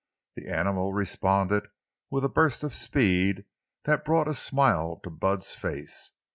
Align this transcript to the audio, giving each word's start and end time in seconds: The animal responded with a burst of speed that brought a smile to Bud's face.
The 0.35 0.49
animal 0.49 0.93
responded 0.93 1.67
with 2.09 2.25
a 2.25 2.27
burst 2.27 2.63
of 2.63 2.73
speed 2.73 3.45
that 3.83 4.03
brought 4.03 4.27
a 4.27 4.33
smile 4.33 4.99
to 5.03 5.11
Bud's 5.11 5.53
face. 5.53 6.09